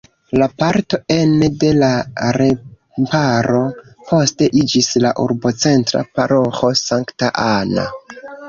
[0.41, 1.89] La parto ene de la
[2.37, 3.61] remparo
[4.09, 7.89] poste iĝis la urbocentra paroĥo Sankta Anna.